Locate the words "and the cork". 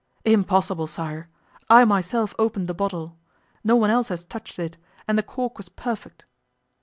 5.07-5.59